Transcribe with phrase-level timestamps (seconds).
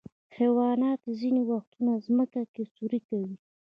[0.37, 3.33] حیوانات ځینې وختونه ځمکه کې سوری کوي.